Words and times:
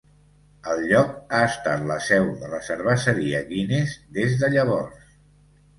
El 0.71 0.79
lloc 0.91 1.11
ha 1.17 1.41
estat 1.49 1.85
la 1.91 1.97
seu 2.07 2.27
de 2.41 2.49
la 2.55 2.63
cerveseria 2.71 3.45
Guinness 3.53 3.95
des 4.19 4.39
de 4.43 4.53
llavors. 4.57 5.15